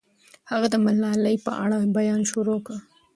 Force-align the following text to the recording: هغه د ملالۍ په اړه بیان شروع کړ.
هغه 0.51 0.67
د 0.69 0.75
ملالۍ 0.85 1.35
په 1.45 1.51
اړه 1.63 1.75
بیان 1.97 2.21
شروع 2.31 2.59
کړ. 2.65 2.77